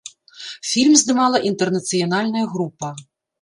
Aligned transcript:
Фільм 0.69 0.95
здымала 1.01 1.41
інтэрнацыянальная 1.49 2.45
група. 2.57 2.93